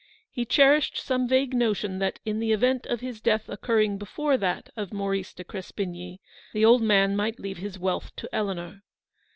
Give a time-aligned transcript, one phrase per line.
[0.31, 4.71] He cherished some vague notion that, in the event of his death occurring before that
[4.75, 6.19] of Maurice de Crespigny,
[6.53, 8.81] the old man might leave his wealth to Eleanor.